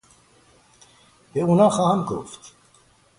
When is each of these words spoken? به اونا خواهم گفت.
به 1.33 1.41
اونا 1.41 1.69
خواهم 1.69 2.03
گفت. 2.05 2.53